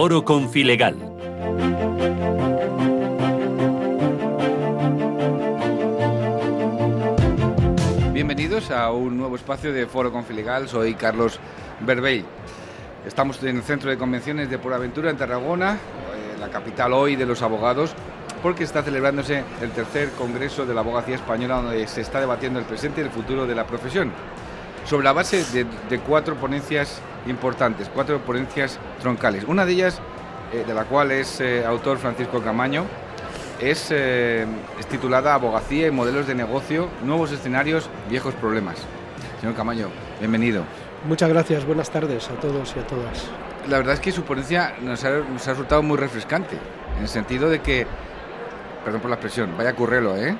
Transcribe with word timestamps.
Foro 0.00 0.24
Confilegal. 0.24 0.94
Bienvenidos 8.12 8.70
a 8.70 8.92
un 8.92 9.16
nuevo 9.16 9.34
espacio 9.34 9.72
de 9.72 9.88
Foro 9.88 10.12
Confilegal. 10.12 10.68
Soy 10.68 10.94
Carlos 10.94 11.40
Berbey. 11.80 12.24
Estamos 13.04 13.42
en 13.42 13.56
el 13.56 13.62
Centro 13.64 13.90
de 13.90 13.98
Convenciones 13.98 14.48
de 14.48 14.60
Por 14.60 14.72
Aventura 14.72 15.10
en 15.10 15.16
Tarragona, 15.16 15.74
eh, 15.74 16.38
la 16.38 16.48
capital 16.48 16.92
hoy 16.92 17.16
de 17.16 17.26
los 17.26 17.42
abogados, 17.42 17.92
porque 18.40 18.62
está 18.62 18.84
celebrándose 18.84 19.42
el 19.60 19.72
tercer 19.72 20.10
Congreso 20.12 20.64
de 20.64 20.74
la 20.74 20.82
Abogacía 20.82 21.16
Española, 21.16 21.56
donde 21.56 21.88
se 21.88 22.02
está 22.02 22.20
debatiendo 22.20 22.60
el 22.60 22.66
presente 22.66 23.00
y 23.00 23.04
el 23.04 23.10
futuro 23.10 23.48
de 23.48 23.56
la 23.56 23.66
profesión, 23.66 24.12
sobre 24.88 25.04
la 25.04 25.12
base 25.12 25.44
de, 25.52 25.98
cuatro 26.00 26.34
ponencias 26.36 27.00
importantes, 27.26 27.90
cuatro 27.92 28.20
ponencias 28.20 28.78
troncales. 29.00 29.44
Una 29.44 29.66
de 29.66 29.72
ellas, 29.72 30.00
eh, 30.52 30.64
de 30.66 30.74
la 30.74 30.84
cual 30.84 31.10
es 31.10 31.40
eh, 31.40 31.64
autor 31.64 31.98
Francisco 31.98 32.40
Camaño, 32.42 32.84
es, 33.60 33.90
es 33.90 34.86
titulada 34.88 35.34
Abogacía 35.34 35.88
y 35.88 35.90
modelos 35.90 36.26
de 36.26 36.34
negocio, 36.34 36.88
nuevos 37.04 37.32
escenarios, 37.32 37.90
viejos 38.08 38.34
problemas. 38.34 38.76
Señor 39.40 39.56
Camaño, 39.56 39.88
bienvenido. 40.20 40.62
Muchas 41.04 41.28
gracias, 41.28 41.64
buenas 41.64 41.90
tardes 41.90 42.28
a 42.30 42.34
todos 42.34 42.74
y 42.76 42.80
a 42.80 42.86
todas. 42.86 43.28
La 43.68 43.78
verdad 43.78 43.94
es 43.94 44.00
que 44.00 44.12
su 44.12 44.22
ponencia 44.22 44.74
nos 44.80 45.04
ha, 45.04 45.10
resultado 45.10 45.82
muy 45.82 45.96
refrescante, 45.96 46.56
en 46.96 47.02
el 47.02 47.08
sentido 47.08 47.50
de 47.50 47.60
que, 47.60 47.86
perdón 48.84 49.00
por 49.00 49.10
la 49.10 49.16
expresión, 49.16 49.54
vaya 49.56 49.74
currelo, 49.74 50.16
¿eh? 50.16 50.36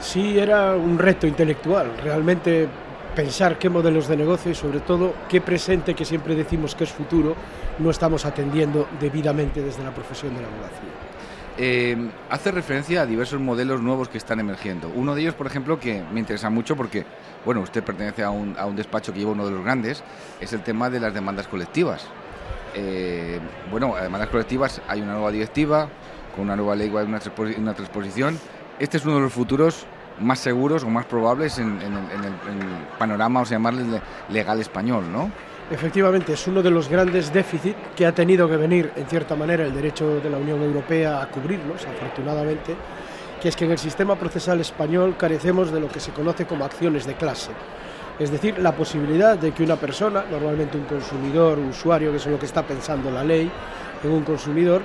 Sí, 0.00 0.38
era 0.38 0.74
un 0.74 0.98
reto 0.98 1.26
intelectual, 1.26 1.92
realmente 2.02 2.68
pensar 3.16 3.58
qué 3.58 3.68
modelos 3.70 4.06
de 4.06 4.16
negocio 4.16 4.52
y 4.52 4.54
sobre 4.54 4.80
todo 4.80 5.14
qué 5.28 5.40
presente 5.40 5.94
que 5.94 6.04
siempre 6.04 6.36
decimos 6.36 6.74
que 6.74 6.84
es 6.84 6.92
futuro 6.92 7.34
no 7.78 7.90
estamos 7.90 8.26
atendiendo 8.26 8.86
debidamente 9.00 9.62
desde 9.62 9.82
la 9.82 9.92
profesión 9.92 10.34
de 10.34 10.42
la 10.42 10.48
abogacía. 10.48 10.90
Eh, 11.58 11.96
hace 12.28 12.50
referencia 12.50 13.00
a 13.00 13.06
diversos 13.06 13.40
modelos 13.40 13.80
nuevos 13.80 14.10
que 14.10 14.18
están 14.18 14.38
emergiendo. 14.40 14.92
Uno 14.94 15.14
de 15.14 15.22
ellos, 15.22 15.34
por 15.34 15.46
ejemplo, 15.46 15.80
que 15.80 16.04
me 16.12 16.20
interesa 16.20 16.50
mucho 16.50 16.76
porque, 16.76 17.06
bueno, 17.46 17.62
usted 17.62 17.82
pertenece 17.82 18.22
a 18.22 18.28
un, 18.28 18.54
a 18.58 18.66
un 18.66 18.76
despacho 18.76 19.14
que 19.14 19.20
lleva 19.20 19.32
uno 19.32 19.46
de 19.46 19.52
los 19.52 19.64
grandes, 19.64 20.04
es 20.38 20.52
el 20.52 20.62
tema 20.62 20.90
de 20.90 21.00
las 21.00 21.14
demandas 21.14 21.48
colectivas. 21.48 22.06
Eh, 22.74 23.40
bueno, 23.70 23.94
demandas 23.98 24.28
colectivas 24.28 24.82
hay 24.86 25.00
una 25.00 25.14
nueva 25.14 25.30
directiva, 25.30 25.88
con 26.34 26.44
una 26.44 26.56
nueva 26.56 26.76
ley, 26.76 26.90
una, 26.90 27.20
una 27.56 27.74
transposición. 27.74 28.38
Este 28.78 28.98
es 28.98 29.06
uno 29.06 29.14
de 29.14 29.22
los 29.22 29.32
futuros 29.32 29.86
más 30.20 30.38
seguros 30.38 30.84
o 30.84 30.88
más 30.88 31.06
probables 31.06 31.58
en, 31.58 31.80
el, 31.80 32.98
panorama, 32.98 33.40
o 33.40 33.44
sea, 33.44 33.56
llamarle 33.56 34.00
legal 34.28 34.60
español, 34.60 35.04
¿no? 35.10 35.30
Efectivamente, 35.70 36.32
es 36.32 36.46
uno 36.46 36.62
de 36.62 36.70
los 36.70 36.88
grandes 36.88 37.32
déficits 37.32 37.76
que 37.96 38.06
ha 38.06 38.12
tenido 38.12 38.48
que 38.48 38.56
venir, 38.56 38.92
en 38.94 39.06
cierta 39.06 39.34
manera, 39.34 39.64
el 39.64 39.74
derecho 39.74 40.20
de 40.20 40.30
la 40.30 40.38
Unión 40.38 40.62
Europea 40.62 41.20
a 41.20 41.28
cubrirlos, 41.28 41.84
afortunadamente, 41.84 42.76
que 43.40 43.48
es 43.48 43.56
que 43.56 43.64
en 43.64 43.72
el 43.72 43.78
sistema 43.78 44.14
procesal 44.14 44.60
español 44.60 45.16
carecemos 45.18 45.72
de 45.72 45.80
lo 45.80 45.88
que 45.88 45.98
se 45.98 46.12
conoce 46.12 46.46
como 46.46 46.64
acciones 46.64 47.04
de 47.04 47.14
clase. 47.14 47.50
Es 48.18 48.30
decir, 48.30 48.58
la 48.58 48.72
posibilidad 48.72 49.36
de 49.36 49.52
que 49.52 49.62
una 49.62 49.76
persona, 49.76 50.24
normalmente 50.30 50.78
un 50.78 50.84
consumidor, 50.84 51.58
un 51.58 51.68
usuario, 51.68 52.12
que 52.12 52.16
es 52.16 52.26
lo 52.26 52.38
que 52.38 52.46
está 52.46 52.62
pensando 52.62 53.10
la 53.10 53.24
ley 53.24 53.50
en 54.02 54.10
un 54.10 54.22
consumidor, 54.22 54.82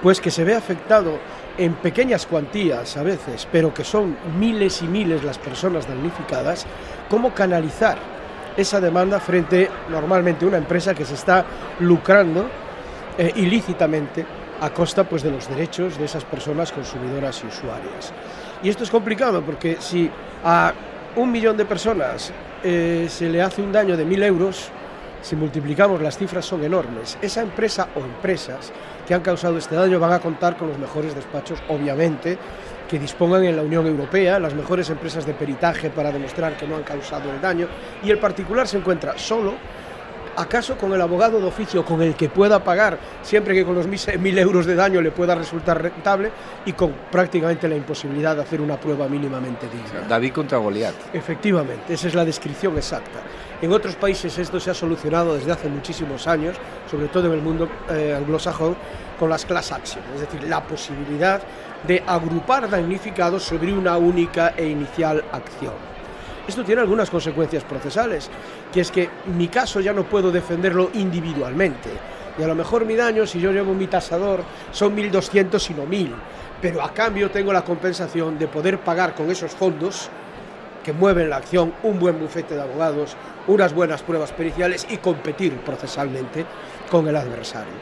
pues 0.00 0.20
que 0.20 0.30
se 0.30 0.44
ve 0.44 0.54
afectado 0.54 1.18
en 1.60 1.74
pequeñas 1.74 2.24
cuantías 2.24 2.96
a 2.96 3.02
veces, 3.02 3.46
pero 3.52 3.74
que 3.74 3.84
son 3.84 4.16
miles 4.38 4.80
y 4.80 4.86
miles 4.86 5.22
las 5.22 5.36
personas 5.36 5.86
damnificadas, 5.86 6.66
cómo 7.10 7.34
canalizar 7.34 7.98
esa 8.56 8.80
demanda 8.80 9.20
frente 9.20 9.68
normalmente 9.90 10.46
a 10.46 10.48
una 10.48 10.56
empresa 10.56 10.94
que 10.94 11.04
se 11.04 11.14
está 11.14 11.44
lucrando 11.80 12.48
eh, 13.18 13.30
ilícitamente 13.36 14.24
a 14.58 14.70
costa 14.70 15.04
pues, 15.04 15.22
de 15.22 15.30
los 15.30 15.50
derechos 15.50 15.98
de 15.98 16.06
esas 16.06 16.24
personas 16.24 16.72
consumidoras 16.72 17.42
y 17.44 17.48
usuarias. 17.48 18.14
Y 18.62 18.70
esto 18.70 18.84
es 18.84 18.90
complicado 18.90 19.42
porque 19.42 19.76
si 19.80 20.10
a 20.42 20.72
un 21.16 21.30
millón 21.30 21.58
de 21.58 21.66
personas 21.66 22.32
eh, 22.64 23.06
se 23.10 23.28
le 23.28 23.42
hace 23.42 23.60
un 23.60 23.70
daño 23.70 23.98
de 23.98 24.06
mil 24.06 24.22
euros, 24.22 24.70
si 25.22 25.36
multiplicamos 25.36 26.00
las 26.00 26.16
cifras 26.16 26.44
son 26.44 26.64
enormes. 26.64 27.18
Esa 27.20 27.42
empresa 27.42 27.88
o 27.94 28.00
empresas 28.00 28.72
que 29.06 29.14
han 29.14 29.20
causado 29.20 29.58
este 29.58 29.74
daño 29.74 29.98
van 29.98 30.12
a 30.12 30.20
contar 30.20 30.56
con 30.56 30.68
los 30.68 30.78
mejores 30.78 31.14
despachos, 31.14 31.62
obviamente, 31.68 32.38
que 32.88 32.98
dispongan 32.98 33.44
en 33.44 33.56
la 33.56 33.62
Unión 33.62 33.86
Europea, 33.86 34.38
las 34.40 34.54
mejores 34.54 34.90
empresas 34.90 35.24
de 35.24 35.34
peritaje 35.34 35.90
para 35.90 36.10
demostrar 36.10 36.56
que 36.56 36.66
no 36.66 36.76
han 36.76 36.82
causado 36.82 37.30
el 37.30 37.40
daño, 37.40 37.68
y 38.02 38.10
el 38.10 38.18
particular 38.18 38.66
se 38.66 38.78
encuentra 38.78 39.16
solo, 39.16 39.54
acaso 40.36 40.76
con 40.76 40.92
el 40.92 41.00
abogado 41.00 41.40
de 41.40 41.46
oficio 41.46 41.84
con 41.84 42.02
el 42.02 42.14
que 42.14 42.28
pueda 42.28 42.62
pagar, 42.62 42.98
siempre 43.22 43.54
que 43.54 43.64
con 43.64 43.74
los 43.74 43.86
mil 43.86 44.38
euros 44.38 44.66
de 44.66 44.74
daño 44.74 45.00
le 45.00 45.10
pueda 45.10 45.34
resultar 45.34 45.82
rentable, 45.82 46.30
y 46.64 46.72
con 46.72 46.92
prácticamente 47.10 47.68
la 47.68 47.76
imposibilidad 47.76 48.36
de 48.36 48.42
hacer 48.42 48.60
una 48.60 48.78
prueba 48.78 49.08
mínimamente 49.08 49.66
digna. 49.68 50.06
David 50.08 50.32
contra 50.32 50.58
Goliat. 50.58 50.94
Efectivamente, 51.12 51.94
esa 51.94 52.08
es 52.08 52.14
la 52.14 52.24
descripción 52.24 52.76
exacta. 52.76 53.20
En 53.62 53.72
otros 53.72 53.94
países 53.96 54.38
esto 54.38 54.58
se 54.58 54.70
ha 54.70 54.74
solucionado 54.74 55.34
desde 55.34 55.52
hace 55.52 55.68
muchísimos 55.68 56.26
años, 56.26 56.56
sobre 56.90 57.08
todo 57.08 57.26
en 57.26 57.34
el 57.34 57.42
mundo 57.42 57.68
eh, 57.90 58.14
anglosajón, 58.16 58.74
con 59.18 59.28
las 59.28 59.44
class 59.44 59.70
actions, 59.70 60.06
es 60.14 60.20
decir, 60.20 60.44
la 60.44 60.62
posibilidad 60.62 61.42
de 61.86 62.02
agrupar 62.06 62.70
damnificados 62.70 63.42
sobre 63.42 63.72
una 63.72 63.98
única 63.98 64.54
e 64.56 64.66
inicial 64.66 65.22
acción. 65.30 65.89
Esto 66.50 66.64
tiene 66.64 66.80
algunas 66.80 67.10
consecuencias 67.10 67.62
procesales, 67.62 68.28
que 68.72 68.80
es 68.80 68.90
que 68.90 69.08
mi 69.36 69.46
caso 69.46 69.78
ya 69.78 69.92
no 69.92 70.02
puedo 70.02 70.32
defenderlo 70.32 70.90
individualmente. 70.94 71.90
Y 72.36 72.42
a 72.42 72.48
lo 72.48 72.56
mejor 72.56 72.84
mi 72.84 72.96
daño, 72.96 73.24
si 73.24 73.38
yo 73.38 73.52
llevo 73.52 73.72
mi 73.72 73.86
tasador, 73.86 74.42
son 74.72 74.96
1.200 74.96 75.70
y 75.70 75.74
no 75.74 75.86
1.000. 75.86 76.12
Pero 76.60 76.82
a 76.82 76.92
cambio 76.92 77.30
tengo 77.30 77.52
la 77.52 77.62
compensación 77.62 78.36
de 78.36 78.48
poder 78.48 78.80
pagar 78.80 79.14
con 79.14 79.30
esos 79.30 79.52
fondos 79.52 80.10
que 80.82 80.92
mueven 80.92 81.30
la 81.30 81.36
acción 81.36 81.72
un 81.84 82.00
buen 82.00 82.18
bufete 82.18 82.56
de 82.56 82.62
abogados, 82.62 83.16
unas 83.46 83.72
buenas 83.72 84.02
pruebas 84.02 84.32
periciales 84.32 84.88
y 84.90 84.96
competir 84.96 85.56
procesalmente 85.58 86.44
con 86.90 87.06
el 87.06 87.14
adversario. 87.14 87.74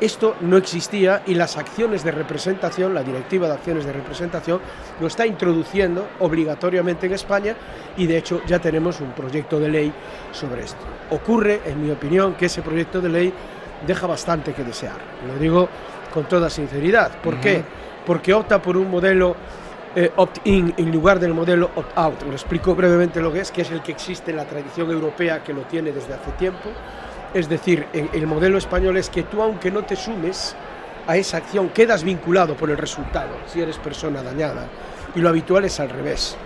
Esto 0.00 0.34
no 0.40 0.56
existía 0.56 1.22
y 1.26 1.34
las 1.34 1.56
acciones 1.56 2.02
de 2.02 2.10
representación, 2.10 2.94
la 2.94 3.02
Directiva 3.02 3.46
de 3.46 3.54
Acciones 3.54 3.84
de 3.84 3.92
Representación, 3.92 4.60
lo 5.00 5.06
está 5.06 5.26
introduciendo 5.26 6.08
obligatoriamente 6.18 7.06
en 7.06 7.12
España 7.12 7.54
y 7.96 8.06
de 8.06 8.18
hecho 8.18 8.42
ya 8.46 8.58
tenemos 8.58 9.00
un 9.00 9.12
proyecto 9.12 9.60
de 9.60 9.68
ley 9.68 9.92
sobre 10.32 10.64
esto. 10.64 10.84
Ocurre, 11.10 11.60
en 11.64 11.84
mi 11.84 11.90
opinión, 11.90 12.34
que 12.34 12.46
ese 12.46 12.62
proyecto 12.62 13.00
de 13.00 13.08
ley 13.08 13.32
deja 13.86 14.06
bastante 14.06 14.52
que 14.52 14.64
desear. 14.64 14.96
Lo 15.26 15.38
digo 15.38 15.68
con 16.12 16.24
toda 16.24 16.50
sinceridad. 16.50 17.20
¿Por 17.22 17.40
qué? 17.40 17.62
Porque 18.04 18.34
opta 18.34 18.60
por 18.60 18.76
un 18.76 18.90
modelo 18.90 19.36
eh, 19.94 20.10
opt-in 20.16 20.74
en 20.76 20.90
lugar 20.90 21.20
del 21.20 21.34
modelo 21.34 21.70
opt-out. 21.76 22.22
Lo 22.22 22.32
explico 22.32 22.74
brevemente 22.74 23.20
lo 23.20 23.32
que 23.32 23.40
es, 23.40 23.52
que 23.52 23.62
es 23.62 23.70
el 23.70 23.80
que 23.80 23.92
existe 23.92 24.32
en 24.32 24.38
la 24.38 24.44
tradición 24.44 24.90
europea 24.90 25.44
que 25.44 25.52
lo 25.52 25.62
tiene 25.62 25.92
desde 25.92 26.14
hace 26.14 26.32
tiempo 26.32 26.70
es 27.34 27.48
decir, 27.48 27.86
el 27.92 28.26
modelo 28.26 28.56
español 28.58 28.96
es 28.96 29.10
que 29.10 29.24
tú, 29.24 29.42
aunque 29.42 29.70
no 29.70 29.82
te 29.82 29.96
sumes 29.96 30.54
a 31.06 31.16
esa 31.16 31.38
acción, 31.38 31.68
quedas 31.70 32.04
vinculado 32.04 32.56
por 32.56 32.70
el 32.70 32.78
resultado, 32.78 33.30
si 33.46 33.60
eres 33.60 33.76
persona 33.78 34.22
dañada. 34.22 34.68
Y 35.16 35.20
lo 35.20 35.28
habitual 35.28 35.64
es 35.64 35.78
al 35.78 35.90
revés. 35.90 36.36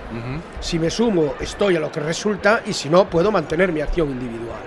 Si 0.61 0.79
me 0.79 0.91
sumo, 0.91 1.35
estoy 1.41 1.77
a 1.77 1.81
lo 1.81 1.93
que 1.93 2.01
resulta 2.01 2.63
y 2.67 2.73
si 2.73 2.89
no, 2.89 3.09
puedo 3.09 3.31
mantener 3.31 3.73
mi 3.73 3.81
acción 3.81 4.11
individual. 4.11 4.61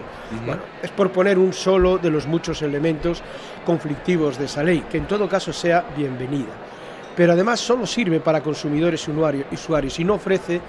Bueno, 0.45 0.61
es 0.81 0.91
por 0.91 1.11
poner 1.11 1.37
un 1.37 1.53
solo 1.53 1.97
de 1.97 2.09
los 2.09 2.25
muchos 2.25 2.61
elementos 2.61 3.21
conflictivos 3.65 4.37
de 4.39 4.45
esa 4.45 4.63
ley, 4.63 4.85
que 4.89 4.97
en 4.97 5.07
todo 5.07 5.27
caso 5.27 5.51
sea 5.51 5.85
bienvenida. 5.95 6.51
Pero 7.15 7.33
además 7.33 7.59
solo 7.59 7.85
sirve 7.85 8.19
para 8.21 8.41
consumidores 8.41 9.07
y 9.07 9.53
usuarios 9.53 9.99
y 9.99 10.03
no 10.03 10.15
ofrece 10.15 10.61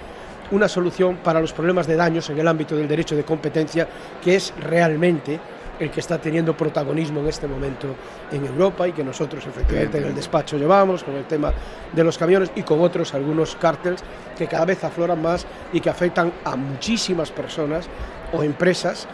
una 0.51 0.67
solución 0.67 1.17
para 1.23 1.39
los 1.39 1.53
problemas 1.53 1.87
de 1.87 1.95
daños 1.95 2.29
en 2.29 2.39
el 2.39 2.47
ámbito 2.47 2.75
del 2.75 2.87
derecho 2.87 3.15
de 3.15 3.23
competencia, 3.23 3.87
que 4.21 4.35
es 4.35 4.53
realmente 4.59 5.39
el 5.79 5.89
que 5.89 5.99
está 5.99 6.19
teniendo 6.19 6.55
protagonismo 6.55 7.21
en 7.21 7.27
este 7.27 7.47
momento 7.47 7.95
en 8.31 8.45
Europa 8.45 8.87
y 8.87 8.91
que 8.91 9.03
nosotros 9.03 9.45
efectivamente 9.45 9.97
en 9.97 10.05
el 10.05 10.15
despacho 10.15 10.57
llevamos 10.57 11.03
con 11.03 11.15
el 11.15 11.25
tema 11.25 11.51
de 11.91 12.03
los 12.03 12.17
camiones 12.17 12.51
y 12.55 12.63
con 12.63 12.81
otros 12.81 13.13
algunos 13.13 13.55
cárteles 13.55 14.01
que 14.37 14.47
cada 14.47 14.65
vez 14.65 14.83
afloran 14.83 15.21
más 15.21 15.45
y 15.71 15.79
que 15.79 15.89
afectan 15.89 16.31
a 16.43 16.55
muchísimas 16.55 17.31
personas 17.31 17.87
o 18.31 18.43
empresas 18.43 19.07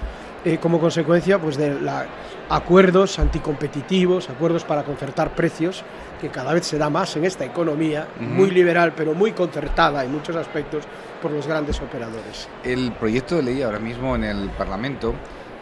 eh, 0.45 0.57
como 0.57 0.79
consecuencia 0.79 1.37
pues, 1.37 1.57
de 1.57 1.81
la, 1.81 2.05
acuerdos 2.49 3.19
anticompetitivos, 3.19 4.29
acuerdos 4.29 4.63
para 4.63 4.83
concertar 4.83 5.35
precios, 5.35 5.83
que 6.21 6.29
cada 6.29 6.53
vez 6.53 6.65
se 6.65 6.77
da 6.77 6.89
más 6.89 7.15
en 7.17 7.25
esta 7.25 7.43
economía, 7.43 8.07
muy 8.19 8.49
liberal 8.49 8.93
pero 8.95 9.13
muy 9.13 9.33
concertada 9.33 10.03
en 10.03 10.11
muchos 10.11 10.35
aspectos 10.37 10.85
por 11.21 11.31
los 11.31 11.45
grandes 11.45 11.81
operadores. 11.81 12.47
El 12.63 12.93
proyecto 12.93 13.35
de 13.35 13.43
ley 13.43 13.61
ahora 13.61 13.79
mismo 13.79 14.15
en 14.15 14.23
el 14.23 14.49
Parlamento, 14.51 15.13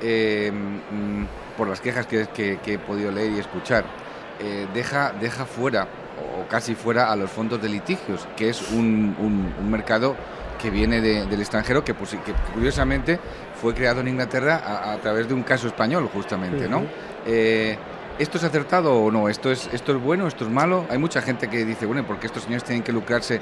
eh, 0.02 0.52
mm, 0.52 1.58
por 1.58 1.68
las 1.68 1.82
quejas 1.82 2.06
que, 2.06 2.60
he 2.66 2.80
podido 2.80 3.12
leer 3.12 3.32
y 3.32 3.40
escuchar, 3.40 3.86
eh, 4.40 4.68
deja, 4.74 5.12
deja 5.20 5.46
fuera 5.46 5.88
o 6.40 6.48
casi 6.48 6.76
fuera 6.76 7.12
a 7.12 7.16
los 7.16 7.30
fondos 7.30 7.62
de 7.62 7.70
litigios, 7.70 8.28
que 8.36 8.50
es 8.50 8.72
un, 8.72 9.16
un 9.20 9.72
mercado 9.72 10.16
que 10.58 10.70
viene 10.70 11.02
del 11.02 11.40
extranjero, 11.40 11.84
que, 11.84 11.94
pues, 11.94 12.12
que, 12.12 12.34
curiosamente 12.54 13.20
fue 13.62 13.74
creado 13.74 14.02
en 14.02 14.10
Inglaterra 14.10 14.92
a, 14.92 14.98
través 14.98 15.28
de 15.28 15.34
un 15.34 15.44
caso 15.44 15.68
español, 15.68 16.10
justamente, 16.12 16.68
¿no? 16.68 16.84
Eh, 17.26 17.78
¿Esto 18.20 18.40
es 18.40 18.44
acertado 18.44 18.96
o 18.96 19.12
no? 19.12 19.30
¿Esto 19.30 19.52
es, 19.52 19.70
¿Esto 19.72 19.96
es 19.96 20.02
bueno? 20.02 20.28
¿Esto 20.28 20.44
es 20.44 20.50
malo? 20.50 20.86
Hay 20.90 20.98
mucha 20.98 21.22
gente 21.22 21.50
que 21.50 21.64
dice, 21.66 21.86
bueno, 21.86 22.04
porque 22.06 22.26
estos 22.26 22.44
señores 22.44 22.64
tienen 22.64 22.84
que 22.84 22.92
lucrarse 22.92 23.36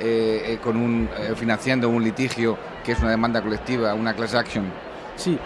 eh, 0.00 0.42
eh, 0.46 0.58
con 0.62 0.76
un, 0.76 1.08
financiando 1.36 1.90
un 1.90 2.02
litigio 2.02 2.56
que 2.82 2.92
es 2.92 2.98
una 3.00 3.10
demanda 3.10 3.42
colectiva, 3.42 3.92
una 3.92 4.14
class 4.14 4.34
action? 4.34 4.64
Sí, 5.16 5.38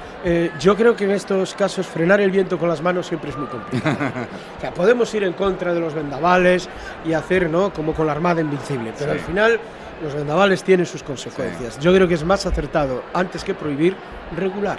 yo 0.61 0.77
creo 0.77 0.97
que 0.97 1.05
en 1.05 1.11
estos 1.11 1.55
casos 1.55 1.87
frenar 1.87 2.21
el 2.21 2.31
viento 2.31 2.59
con 2.59 2.69
las 2.69 2.83
manos 2.83 3.07
siempre 3.07 3.31
es 3.31 3.37
muy 3.37 3.47
complicado. 3.47 3.97
o 4.59 4.61
sea, 4.61 4.73
podemos 4.73 5.13
ir 5.15 5.25
en 5.25 5.33
contra 5.33 5.75
de 5.75 5.81
los 5.81 5.95
vendavales 5.95 6.69
y 7.05 7.13
hacer, 7.13 7.51
¿no? 7.51 7.73
Como 7.73 7.93
con 7.95 8.07
la 8.07 8.13
Armada 8.13 8.41
Invencible, 8.41 8.93
pero 8.99 9.13
al 9.13 9.21
final 9.21 9.61
los 10.03 10.15
vendavales 10.15 10.63
tienen 10.63 10.87
sus 10.87 11.03
consecuencias. 11.03 11.79
Yo 11.81 11.95
creo 11.95 12.09
que 12.09 12.15
es 12.15 12.25
más 12.25 12.47
acertado, 12.47 13.03
antes 13.13 13.45
que 13.45 13.55
prohibir, 13.55 13.97
regular 14.37 14.79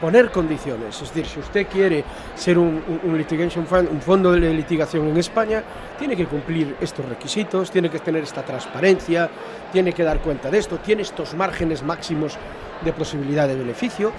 poner 0.00 0.30
condiciones. 0.30 1.00
Es 1.00 1.08
decir, 1.08 1.26
si 1.26 1.40
usted 1.40 1.66
quiere 1.66 2.04
ser 2.34 2.58
un, 2.58 2.82
litigation 3.16 3.66
fund, 3.66 3.88
un 3.90 4.00
fondo 4.00 4.32
de 4.32 4.52
litigación 4.52 5.08
en 5.08 5.16
España, 5.16 5.62
tiene 5.98 6.16
que 6.16 6.26
cumplir 6.26 6.76
estos 6.80 7.06
requisitos, 7.08 7.70
tiene 7.70 7.88
que 7.88 7.98
tener 7.98 8.22
esta 8.22 8.42
transparencia, 8.42 9.30
tiene 9.72 9.92
que 9.92 10.02
dar 10.02 10.20
cuenta 10.20 10.50
de 10.50 10.58
esto, 10.58 10.78
tiene 10.78 11.02
estos 11.02 11.34
márgenes 11.34 11.82
máximos 11.82 12.36
de 12.84 12.92
posibilidad 12.92 13.46
de 13.46 13.56
beneficio. 13.56 14.12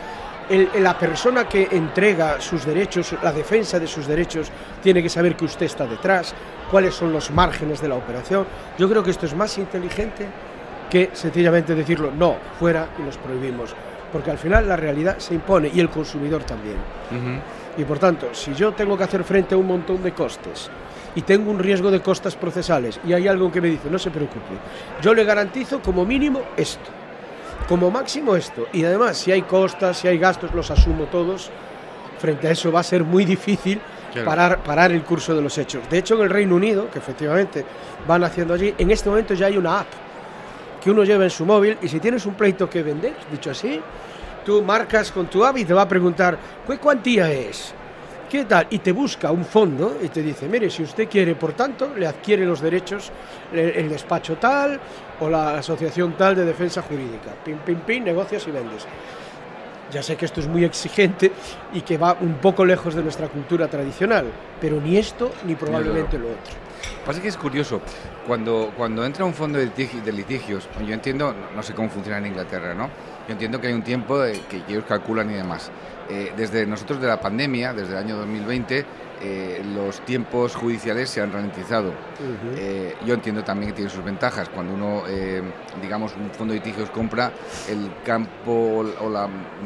la 0.79 0.97
persona 0.97 1.47
que 1.47 1.69
entrega 1.71 2.39
sus 2.41 2.65
derechos, 2.65 3.15
la 3.21 3.31
defensa 3.31 3.79
de 3.79 3.87
sus 3.87 4.07
derechos, 4.07 4.51
tiene 4.81 5.01
que 5.01 5.09
saber 5.09 5.35
que 5.35 5.45
usted 5.45 5.65
está 5.65 5.85
detrás, 5.85 6.33
cuáles 6.69 6.93
son 6.93 7.13
los 7.13 7.31
márgenes 7.31 7.81
de 7.81 7.87
la 7.87 7.95
operación. 7.95 8.45
Yo 8.77 8.89
creo 8.89 9.03
que 9.03 9.11
esto 9.11 9.25
es 9.25 9.35
más 9.35 9.57
inteligente 9.57 10.27
que 10.89 11.09
sencillamente 11.13 11.75
decirlo, 11.75 12.11
no, 12.11 12.37
fuera 12.59 12.89
y 12.99 13.03
los 13.03 13.17
prohibimos 13.17 13.73
porque 14.13 14.29
al 14.29 14.37
final 14.37 14.67
la 14.69 14.77
realidad 14.77 15.17
se 15.17 15.33
impone 15.33 15.71
y 15.73 15.79
el 15.79 15.89
consumidor 15.89 16.43
también. 16.43 16.77
Y 17.75 17.83
por 17.83 17.97
tanto, 17.97 18.29
si 18.33 18.53
yo 18.53 18.71
tengo 18.73 18.95
que 18.95 19.03
hacer 19.03 19.23
frente 19.23 19.55
a 19.55 19.57
un 19.57 19.67
montón 19.67 20.03
de 20.03 20.13
costes 20.13 20.69
y 21.15 21.23
tengo 21.23 21.49
un 21.49 21.57
riesgo 21.57 21.89
de 21.89 21.99
costas 21.99 22.35
procesales 22.35 22.99
y 23.05 23.13
hay 23.13 23.27
algo 23.27 23.51
que 23.51 23.59
me 23.59 23.69
dice, 23.69 23.89
no 23.89 23.97
se 23.97 24.11
preocupe, 24.11 24.53
yo 25.01 25.15
le 25.15 25.23
garantizo 25.23 25.81
como 25.81 26.05
mínimo 26.05 26.41
esto, 26.55 26.91
como 27.67 27.89
máximo 27.89 28.35
esto, 28.35 28.67
y 28.71 28.85
además 28.85 29.17
si 29.17 29.31
hay 29.31 29.41
costas, 29.41 29.97
si 29.97 30.07
hay 30.07 30.19
gastos, 30.19 30.53
los 30.53 30.69
asumo 30.69 31.05
todos, 31.05 31.49
frente 32.19 32.47
a 32.47 32.51
eso 32.51 32.71
va 32.71 32.81
a 32.81 32.83
ser 32.83 33.03
muy 33.03 33.25
difícil 33.25 33.81
parar, 34.23 34.61
parar 34.63 34.91
el 34.91 35.01
curso 35.01 35.35
de 35.35 35.41
los 35.41 35.57
hechos. 35.57 35.89
De 35.89 35.97
hecho, 35.97 36.15
en 36.15 36.21
el 36.21 36.29
Reino 36.29 36.55
Unido, 36.55 36.89
que 36.91 36.99
efectivamente 36.99 37.65
van 38.07 38.23
haciendo 38.23 38.53
allí, 38.53 38.75
en 38.77 38.91
este 38.91 39.09
momento 39.09 39.33
ya 39.33 39.47
hay 39.47 39.57
una 39.57 39.79
app 39.79 39.87
que 40.83 40.91
uno 40.91 41.03
lleva 41.03 41.23
en 41.23 41.29
su 41.29 41.45
móvil 41.45 41.77
y 41.81 41.87
si 41.87 41.99
tienes 41.99 42.25
un 42.25 42.33
pleito 42.33 42.69
que 42.69 42.83
vender, 42.83 43.15
dicho 43.31 43.51
así, 43.51 43.79
tú 44.45 44.61
marcas 44.61 45.11
con 45.11 45.27
tu 45.27 45.45
app 45.45 45.57
y 45.57 45.65
te 45.65 45.73
va 45.73 45.83
a 45.83 45.87
preguntar, 45.87 46.37
¿qué 46.67 46.77
cuantía 46.77 47.31
es? 47.31 47.73
¿Qué 48.29 48.45
tal? 48.45 48.67
Y 48.69 48.79
te 48.79 48.91
busca 48.91 49.31
un 49.31 49.45
fondo 49.45 49.97
y 50.01 50.09
te 50.09 50.21
dice, 50.21 50.49
mire, 50.49 50.69
si 50.69 50.83
usted 50.83 51.07
quiere, 51.07 51.35
por 51.35 51.53
tanto, 51.53 51.93
le 51.95 52.07
adquiere 52.07 52.45
los 52.45 52.59
derechos 52.59 53.11
el, 53.53 53.87
despacho 53.87 54.37
tal 54.37 54.79
o 55.19 55.29
la 55.29 55.59
asociación 55.59 56.17
tal 56.17 56.35
de 56.35 56.43
defensa 56.43 56.81
jurídica. 56.81 57.31
Pim, 57.45 57.59
pim, 57.59 57.79
pim, 57.81 58.03
negocias 58.03 58.45
y 58.47 58.51
vendes. 58.51 58.85
Ya 59.91 60.01
sé 60.01 60.15
que 60.15 60.25
esto 60.25 60.39
es 60.39 60.47
muy 60.47 60.65
exigente 60.65 61.31
y 61.73 61.81
que 61.81 61.97
va 61.97 62.17
un 62.19 62.35
poco 62.35 62.65
lejos 62.65 62.95
de 62.95 63.03
nuestra 63.03 63.27
cultura 63.27 63.67
tradicional, 63.67 64.25
pero 64.59 64.81
ni 64.81 64.97
esto 64.97 65.31
ni 65.45 65.53
probablemente 65.53 66.17
lo 66.17 66.25
otro. 66.25 66.72
Pasa 67.05 67.21
que 67.21 67.27
es 67.27 67.37
curioso, 67.37 67.81
cuando, 68.25 68.73
cuando 68.77 69.05
entra 69.05 69.25
un 69.25 69.33
fondo 69.33 69.59
de, 69.59 69.65
litigios, 70.11 70.69
yo 70.85 70.93
entiendo, 70.93 71.35
no 71.55 71.61
sé 71.61 71.73
cómo 71.73 71.89
funciona 71.89 72.17
en 72.17 72.27
Inglaterra, 72.27 72.73
¿no? 72.73 72.89
Yo 73.27 73.33
entiendo 73.33 73.59
que 73.59 73.67
hay 73.67 73.73
un 73.73 73.83
tiempo 73.83 74.21
que 74.49 74.63
ellos 74.67 74.85
calculan 74.87 75.29
y 75.31 75.33
demás. 75.33 75.69
Eh, 76.09 76.33
desde 76.35 76.65
nosotros 76.65 77.01
de 77.01 77.07
la 77.07 77.19
pandemia, 77.19 77.73
desde 77.73 77.93
el 77.93 77.97
año 77.97 78.17
2020, 78.17 78.85
eh, 79.23 79.63
los 79.73 80.01
tiempos 80.01 80.55
judiciales 80.55 81.09
se 81.09 81.21
han 81.21 81.31
ralentizado. 81.31 81.93
Eh, 82.55 82.95
yo 83.05 83.13
entiendo 83.13 83.43
también 83.43 83.71
que 83.71 83.75
tiene 83.77 83.89
sus 83.89 84.03
ventajas. 84.03 84.49
Cuando 84.49 84.73
uno, 84.73 85.03
digamos, 85.81 86.15
un 86.15 86.29
fondo 86.31 86.53
de 86.53 86.59
litigios 86.59 86.89
compra, 86.89 87.31
el 87.69 87.91
campo 88.03 88.51
o 88.51 89.07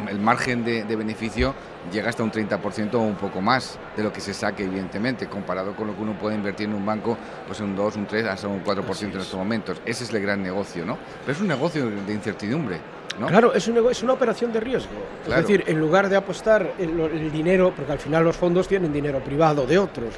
el 0.10 0.20
margen 0.20 0.64
de, 0.64 0.96
beneficio 0.96 1.54
llega 1.92 2.10
hasta 2.10 2.24
un 2.24 2.32
30% 2.32 2.96
o 2.96 3.00
un 3.00 3.16
poco 3.16 3.42
más 3.42 3.80
de 3.96 4.04
lo 4.04 4.12
que 4.12 4.22
se 4.22 4.34
saque, 4.34 4.64
evidentemente, 4.64 5.28
comparado 5.28 5.76
con 5.76 5.88
lo 5.88 5.96
que 5.96 6.02
uno 6.02 6.18
puede 6.18 6.36
invertir 6.36 6.68
en 6.68 6.76
un 6.76 6.86
banco, 6.86 7.18
pues 7.46 7.60
un 7.60 7.76
2, 7.76 7.96
un 7.96 8.08
3, 8.08 8.26
hasta 8.26 8.48
un 8.48 8.64
4% 8.64 9.02
en 9.02 9.20
estos 9.20 9.36
momentos. 9.36 9.82
Ese 9.86 10.04
es 10.04 10.14
el 10.14 10.22
gran 10.22 10.42
negocio, 10.44 10.86
¿no? 10.86 10.98
Pero 11.22 11.34
es 11.34 11.42
un 11.42 11.48
negocio 11.48 11.90
de 11.90 12.14
incertidumbre. 12.14 12.80
Claro, 13.26 13.54
es, 13.54 13.68
es, 13.68 14.04
una 14.04 14.14
operación 14.14 14.54
de 14.54 14.60
riesgo. 14.60 14.94
Es 15.28 15.36
decir, 15.36 15.64
en 15.68 15.80
lugar 15.80 16.10
de 16.10 16.16
apostar 16.16 16.74
el, 16.78 17.32
dinero, 17.32 17.74
porque 17.76 17.92
al 17.92 18.00
final 18.00 18.24
los 18.24 18.38
fondos 18.38 18.68
tienen 18.68 18.94
dinero 18.94 19.20
privado 19.20 19.66
de 19.66 19.80
otros, 19.80 20.16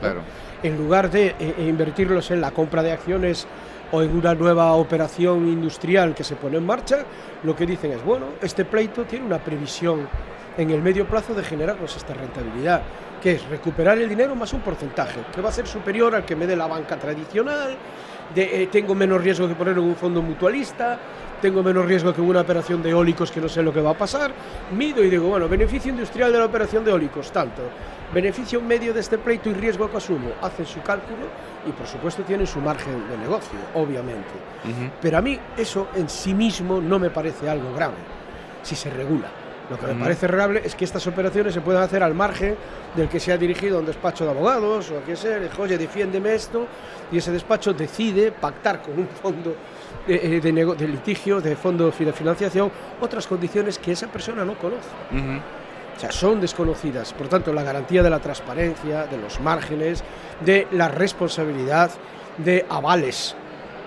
en 0.62 0.78
lugar 0.78 1.10
de 1.10 1.28
eh, 1.28 1.36
eh, 1.40 1.66
invertirlos 1.68 2.32
en 2.32 2.42
la 2.42 2.52
compra 2.52 2.84
de 2.84 2.92
acciones 2.92 3.48
o 3.92 4.02
en 4.02 4.16
una 4.16 4.36
nueva 4.36 4.74
operación 4.74 5.48
industrial 5.48 6.14
que 6.14 6.24
se 6.24 6.36
pone 6.36 6.58
en 6.58 6.66
marcha, 6.66 7.06
lo 7.44 7.56
que 7.56 7.66
dicen 7.66 7.92
es, 7.92 8.04
bueno, 8.04 8.28
este 8.42 8.66
pleito 8.66 9.06
tiene 9.06 9.26
una 9.26 9.40
previsión 9.40 10.08
en 10.58 10.70
el 10.70 10.82
medio 10.82 11.08
plazo 11.08 11.34
de 11.34 11.44
generarnos 11.44 11.96
esta 11.96 12.14
rentabilidad, 12.14 12.82
que 13.22 13.34
es 13.34 13.50
recuperar 13.50 13.98
el 13.98 14.10
dinero 14.10 14.36
más 14.36 14.54
un 14.54 14.62
porcentaje, 14.62 15.22
que 15.34 15.42
va 15.42 15.50
a 15.50 15.54
ser 15.54 15.68
superior 15.68 16.14
al 16.14 16.26
que 16.26 16.36
me 16.36 16.46
dé 16.46 16.56
la 16.56 16.68
banca 16.68 16.98
tradicional, 16.98 17.78
de, 18.36 18.64
eh, 18.64 18.68
tengo 18.68 18.94
menos 18.94 19.24
riesgo 19.24 19.48
que 19.48 19.56
poner 19.56 19.74
en 19.74 19.84
un 19.84 19.96
fondo 19.96 20.22
mutualista, 20.22 21.00
tengo 21.42 21.64
menos 21.64 21.86
riesgo 21.86 22.14
que 22.14 22.22
una 22.22 22.42
operación 22.42 22.82
de 22.84 22.90
eólicos 22.90 23.32
que 23.32 23.42
no 23.42 23.50
sé 23.50 23.64
lo 23.64 23.74
que 23.74 23.82
va 23.82 23.92
a 23.92 23.98
pasar, 23.98 24.32
mido 24.76 25.04
y 25.04 25.10
digo, 25.10 25.28
bueno, 25.28 25.48
beneficio 25.48 25.92
industrial 25.92 26.32
de 26.32 26.40
la 26.40 26.46
operación 26.46 26.84
de 26.84 26.92
eólicos, 26.92 27.32
tanto, 27.32 27.62
beneficio 28.14 28.62
medio 28.62 28.94
de 28.94 29.00
este 29.00 29.18
pleito 29.18 29.50
y 29.50 29.54
riesgo 29.54 29.90
que 29.90 29.98
asumo, 29.98 30.32
hacen 30.42 30.66
su 30.66 30.82
cálculo 30.82 31.28
y 31.68 31.72
por 31.72 31.88
supuesto 31.88 32.24
tienen 32.24 32.48
su 32.48 32.60
margen 32.60 33.08
de 33.10 33.18
negocio, 33.18 33.60
obviamente. 33.74 34.30
Pero 35.02 35.18
a 35.18 35.22
mí 35.22 35.40
eso 35.58 35.88
en 35.96 36.10
sí 36.10 36.34
mismo 36.34 36.82
no 36.82 37.00
me 37.00 37.10
parece 37.10 37.50
algo 37.50 37.74
grave, 37.74 37.96
si 38.62 38.76
se 38.76 38.90
regula. 38.90 39.30
Lo 39.70 39.78
que 39.78 39.88
me 39.88 40.02
parece 40.02 40.28
raro 40.28 40.58
es 40.58 40.74
que 40.74 40.84
estas 40.84 41.06
operaciones 41.06 41.54
se 41.54 41.62
puedan 41.62 41.84
hacer 41.84 42.02
al 42.02 42.16
margen 42.16 42.56
del 42.96 43.08
que 43.08 43.20
se 43.20 43.32
ha 43.32 43.38
dirigido 43.38 43.78
a 43.78 43.80
un 43.82 43.86
despacho 43.86 44.24
de 44.24 44.32
abogados 44.32 44.90
o 44.92 44.98
a 44.98 45.02
quien 45.02 45.16
sea, 45.16 45.38
le 45.38 45.48
dice, 45.48 45.62
oye, 45.62 45.78
defiéndeme 45.78 46.34
esto, 46.34 46.66
y 47.12 47.18
ese 47.18 47.32
despacho 47.32 47.74
decide 47.74 48.32
pactar 48.32 48.82
con 48.82 48.98
un 48.98 49.08
fondo 49.08 49.56
de, 50.08 50.42
de, 50.42 50.88
litigio, 50.88 51.40
de 51.40 51.56
fondo 51.56 51.92
de 51.92 52.14
financiación, 52.14 52.72
otras 53.00 53.28
condiciones 53.28 53.78
que 53.78 53.92
esa 53.92 54.08
persona 54.08 54.44
no 54.44 54.58
conoce. 54.58 54.90
O 55.96 56.00
sea, 56.00 56.12
son 56.12 56.40
desconocidas. 56.40 57.14
Por 57.14 57.28
tanto, 57.28 57.54
la 57.54 57.62
garantía 57.62 58.02
de 58.02 58.10
la 58.10 58.20
transparencia, 58.20 59.06
de 59.06 59.18
los 59.18 59.40
márgenes, 59.40 60.04
de 60.44 60.68
la 60.72 60.88
responsabilidad, 60.88 61.92
de 62.38 62.66
avales, 62.70 63.36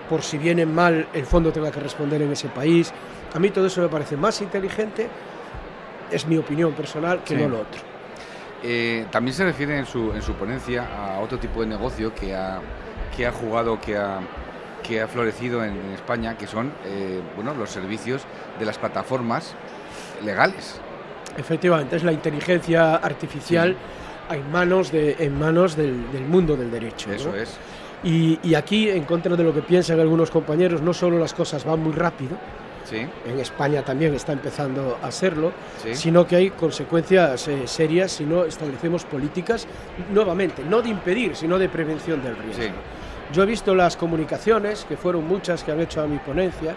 por 0.09 0.23
si 0.23 0.37
viene 0.37 0.67
mal 0.67 1.09
el 1.15 1.25
fondo 1.25 1.53
tenga 1.53 1.71
que 1.71 1.81
responder 1.81 2.21
en 2.23 2.33
ese 2.33 2.49
país. 2.49 2.93
A 3.35 3.39
mí 3.39 3.51
todo 3.51 3.67
eso 3.67 3.81
me 3.81 3.89
parece 3.89 4.17
más 4.17 4.43
inteligente 4.43 5.09
es 6.13 6.27
mi 6.27 6.37
opinión 6.37 6.73
personal, 6.73 7.23
que 7.25 7.37
no 7.37 7.49
lo 7.49 7.61
otro. 7.61 7.81
Eh, 8.63 9.07
también 9.11 9.35
se 9.35 9.45
refiere 9.45 9.77
en 9.77 9.87
su, 9.87 10.13
en 10.13 10.23
su 10.23 10.35
ponencia 10.35 10.87
a 10.87 11.21
otro 11.21 11.39
tipo 11.39 11.61
de 11.63 11.67
negocio 11.67 12.15
que 12.15 12.35
ha, 12.35 12.61
que 13.17 13.27
ha 13.27 13.33
jugado, 13.33 13.81
que 13.81 13.97
ha, 13.97 14.21
que 14.83 15.01
ha 15.01 15.09
florecido 15.09 15.65
en, 15.65 15.77
España, 15.93 16.37
que 16.37 16.47
son 16.47 16.73
eh, 16.85 17.21
bueno, 17.35 17.55
los 17.55 17.71
servicios 17.71 18.23
de 18.59 18.67
las 18.67 18.79
plataformas 18.79 19.55
legales. 20.25 20.81
Efectivamente, 21.37 21.97
es 21.97 22.05
la 22.05 22.13
inteligencia 22.13 22.97
artificial 22.97 23.77
en 24.31 24.51
manos, 24.53 24.93
de, 24.93 25.17
en 25.19 25.39
manos 25.39 25.77
del, 25.77 26.05
mundo 26.29 26.57
del 26.57 26.71
derecho. 26.71 27.11
Eso 27.13 27.35
es. 27.35 27.57
Y, 28.05 28.39
y, 28.43 28.55
aquí, 28.55 28.89
en 28.89 29.05
contra 29.05 29.37
de 29.37 29.45
lo 29.45 29.55
que 29.55 29.63
piensan 29.63 29.99
algunos 29.99 30.31
compañeros, 30.31 30.83
no 30.83 30.93
solo 30.93 31.19
las 31.19 31.35
cosas 31.35 31.65
van 31.65 31.81
muy 31.81 31.93
rápido, 31.93 32.37
en 32.91 33.39
España 33.41 33.83
también 33.83 34.15
está 34.15 34.33
empezando 34.33 34.99
a 35.03 35.07
hacerlo, 35.07 35.53
sino 35.93 36.27
que 36.27 36.37
hay 36.37 36.51
consecuencias 36.51 37.49
eh, 37.49 37.67
serias 37.67 38.13
si 38.13 38.25
no 38.25 38.45
establecemos 38.45 39.05
políticas, 39.05 39.67
nuevamente, 40.13 40.63
no 40.65 40.83
de 40.83 40.91
impedir, 40.91 41.37
sino 41.37 41.59
de 41.59 41.69
prevención 41.69 42.23
del 42.23 42.37
riesgo. 42.37 42.77
Yo 43.33 43.45
he 43.45 43.47
visto 43.47 43.75
las 43.75 43.97
comunicaciones, 43.97 44.85
que 44.85 44.97
fueron 44.97 45.27
muchas 45.27 45.65
que 45.65 45.73
han 45.73 45.81
hecho 45.81 46.03
a 46.03 46.07
mi 46.07 46.19
ponencia, 46.19 46.75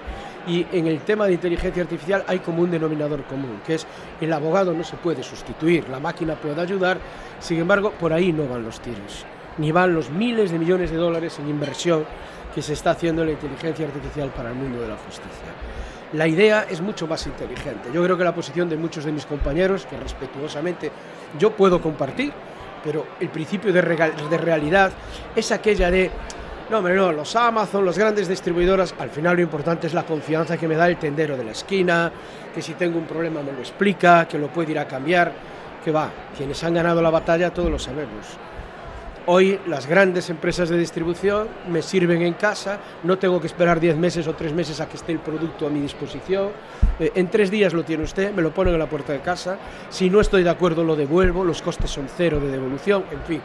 y 0.47 0.65
en 0.71 0.87
el 0.87 0.99
tema 0.99 1.25
de 1.25 1.33
inteligencia 1.33 1.83
artificial 1.83 2.23
hay 2.27 2.39
como 2.39 2.61
un 2.61 2.71
denominador 2.71 3.23
común, 3.23 3.59
que 3.65 3.75
es 3.75 3.85
el 4.21 4.31
abogado 4.31 4.73
no 4.73 4.83
se 4.83 4.95
puede 4.95 5.21
sustituir, 5.21 5.89
la 5.89 5.99
máquina 5.99 6.35
puede 6.35 6.61
ayudar, 6.61 6.97
sin 7.39 7.59
embargo, 7.59 7.91
por 7.91 8.13
ahí 8.13 8.31
no 8.31 8.47
van 8.47 8.63
los 8.63 8.79
tiros, 8.79 9.25
ni 9.57 9.73
van 9.73 9.93
los 9.93 10.09
miles 10.09 10.51
de 10.51 10.59
millones 10.59 10.91
de 10.91 10.97
dólares 10.97 11.39
en 11.39 11.49
inversión 11.49 12.05
que 12.55 12.61
se 12.61 12.73
está 12.73 12.91
haciendo 12.91 13.21
en 13.21 13.27
la 13.27 13.33
inteligencia 13.33 13.85
artificial 13.85 14.29
para 14.29 14.49
el 14.49 14.55
mundo 14.55 14.81
de 14.81 14.87
la 14.87 14.95
justicia 14.95 15.51
la 16.13 16.27
idea 16.27 16.65
es 16.69 16.81
mucho 16.81 17.07
más 17.07 17.25
inteligente. 17.25 17.89
Yo 17.93 18.03
creo 18.03 18.17
que 18.17 18.23
la 18.23 18.33
posición 18.33 18.69
de 18.69 18.77
muchos 18.77 19.03
de 19.05 19.11
mis 19.11 19.25
compañeros, 19.25 19.85
que 19.85 19.97
respetuosamente 19.97 20.91
yo 21.37 21.51
puedo 21.51 21.81
compartir, 21.81 22.31
pero 22.83 23.05
el 23.19 23.29
principio 23.29 23.73
de, 23.73 23.81
realidad 23.81 24.91
es 25.35 25.51
aquella 25.51 25.89
de, 25.89 26.11
no, 26.69 26.77
hombre, 26.77 26.95
no, 26.95 27.11
los 27.11 27.35
Amazon, 27.35 27.83
los 27.83 27.97
grandes 27.97 28.27
distribuidoras, 28.27 28.93
al 28.99 29.09
final 29.09 29.35
lo 29.35 29.41
importante 29.41 29.87
es 29.87 29.93
la 29.93 30.03
confianza 30.03 30.57
que 30.57 30.67
me 30.67 30.75
da 30.75 30.87
el 30.87 30.97
tendero 30.97 31.35
de 31.35 31.43
la 31.43 31.51
esquina, 31.51 32.11
que 32.53 32.61
si 32.61 32.73
tengo 32.73 32.97
un 32.97 33.05
problema 33.05 33.41
me 33.41 33.51
lo 33.51 33.59
explica, 33.59 34.27
que 34.27 34.37
lo 34.37 34.47
puede 34.47 34.71
ir 34.71 34.79
a 34.79 34.87
cambiar, 34.87 35.33
que 35.83 35.91
va, 35.91 36.09
quienes 36.37 36.63
han 36.63 36.75
ganado 36.75 37.01
la 37.01 37.09
batalla 37.09 37.53
todos 37.53 37.69
lo 37.69 37.79
sabemos 37.79 38.37
Hoy 39.27 39.59
las 39.65 39.87
grandes 39.87 40.29
empresas 40.29 40.69
de 40.69 40.77
distribución 40.77 41.47
me 41.71 41.81
sirven 41.81 42.21
en 42.21 42.35
casa, 42.35 42.79
no 43.03 43.17
tengo 43.17 43.41
que 43.41 43.47
esperar 43.47 43.79
10 43.79 43.97
meses 43.97 44.27
o 44.27 44.35
3 44.35 44.53
meses 44.53 44.79
a 44.79 44.87
que 44.87 44.97
esté 44.97 45.13
el 45.13 45.19
producto 45.19 45.65
a 45.65 45.71
mi 45.71 45.79
disposición. 45.79 46.49
Eh, 46.99 47.11
en 47.15 47.27
tres 47.31 47.49
días 47.49 47.73
lo 47.73 47.83
tiene 47.83 48.03
usted, 48.03 48.31
me 48.31 48.43
lo 48.43 48.53
ponen 48.53 48.73
en 48.73 48.79
la 48.79 48.87
puerta 48.87 49.13
de 49.13 49.21
casa. 49.21 49.57
Si 49.89 50.11
no 50.11 50.21
estoy 50.21 50.43
de 50.43 50.51
acuerdo 50.51 50.83
lo 50.83 50.95
devuelvo, 50.95 51.43
los 51.43 51.63
costes 51.63 51.89
son 51.89 52.07
cero 52.15 52.39
de 52.39 52.51
devolución, 52.51 53.03
en 53.11 53.21
fin 53.23 53.41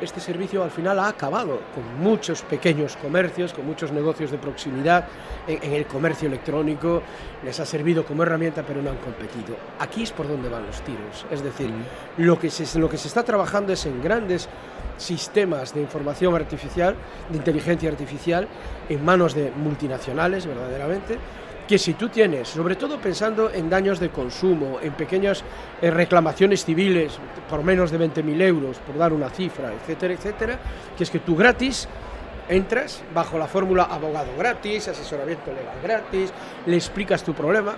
este 0.00 0.20
servicio 0.20 0.62
al 0.62 0.70
final 0.70 0.98
ha 0.98 1.08
acabado 1.08 1.60
con 1.74 2.02
muchos 2.02 2.42
pequeños 2.42 2.96
comercios, 2.96 3.52
con 3.52 3.66
muchos 3.66 3.92
negocios 3.92 4.30
de 4.30 4.38
proximidad 4.38 5.06
en, 5.46 5.72
el 5.72 5.86
comercio 5.86 6.28
electrónico, 6.28 7.02
les 7.44 7.58
ha 7.60 7.66
servido 7.66 8.04
como 8.04 8.22
herramienta 8.22 8.62
pero 8.66 8.82
no 8.82 8.90
han 8.90 8.98
competido. 8.98 9.56
Aquí 9.78 10.02
es 10.02 10.12
por 10.12 10.28
donde 10.28 10.48
van 10.48 10.66
los 10.66 10.80
tiros, 10.82 11.26
es 11.30 11.42
decir, 11.42 11.70
lo, 12.18 12.38
que 12.38 12.50
se, 12.50 12.78
lo 12.78 12.88
que 12.88 12.96
se 12.96 13.08
está 13.08 13.22
trabajando 13.22 13.72
es 13.72 13.86
en 13.86 14.02
grandes 14.02 14.48
sistemas 14.96 15.74
de 15.74 15.80
información 15.80 16.34
artificial, 16.34 16.94
de 17.30 17.36
inteligencia 17.36 17.90
artificial, 17.90 18.48
en 18.88 19.04
manos 19.04 19.34
de 19.34 19.50
multinacionales 19.50 20.46
verdaderamente, 20.46 21.18
que 21.66 21.78
si 21.78 21.94
tú 21.94 22.08
tienes, 22.08 22.48
sobre 22.48 22.76
todo 22.76 22.98
pensando 22.98 23.50
en 23.50 23.70
daños 23.70 23.98
de 23.98 24.10
consumo, 24.10 24.78
en 24.82 24.92
pequeñas 24.92 25.42
eh, 25.80 25.90
reclamaciones 25.90 26.64
civiles 26.64 27.18
por 27.48 27.62
menos 27.62 27.90
de 27.90 27.98
20.000 27.98 28.42
euros, 28.42 28.78
por 28.78 28.98
dar 28.98 29.12
una 29.12 29.30
cifra, 29.30 29.72
etcétera, 29.72 30.14
etcétera, 30.14 30.58
que 30.96 31.04
es 31.04 31.10
que 31.10 31.20
tú 31.20 31.34
gratis 31.34 31.88
entras 32.48 33.02
bajo 33.14 33.38
la 33.38 33.46
fórmula 33.46 33.84
abogado 33.84 34.28
gratis, 34.36 34.88
asesoramiento 34.88 35.52
legal 35.52 35.76
gratis, 35.82 36.32
le 36.66 36.76
explicas 36.76 37.22
tu 37.22 37.32
problema. 37.32 37.74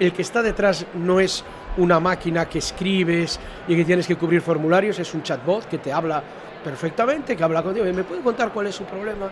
El 0.00 0.12
que 0.12 0.22
está 0.22 0.42
detrás 0.42 0.86
no 0.94 1.20
es 1.20 1.44
una 1.76 2.00
máquina 2.00 2.48
que 2.48 2.58
escribes 2.58 3.38
y 3.68 3.76
que 3.76 3.84
tienes 3.84 4.06
que 4.06 4.16
cubrir 4.16 4.40
formularios, 4.40 4.98
es 4.98 5.14
un 5.14 5.22
chatbot 5.22 5.68
que 5.68 5.78
te 5.78 5.92
habla 5.92 6.22
perfectamente, 6.64 7.36
que 7.36 7.44
habla 7.44 7.62
contigo 7.62 7.86
me 7.92 8.04
puede 8.04 8.22
contar 8.22 8.52
cuál 8.52 8.66
es 8.66 8.74
su 8.74 8.84
problema 8.84 9.30